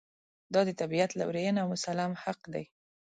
دا 0.53 0.61
د 0.67 0.69
طبعیت 0.79 1.11
لورېینه 1.19 1.59
او 1.63 1.67
مسلم 1.75 2.11
حق 2.23 2.39
دی. 2.53 2.63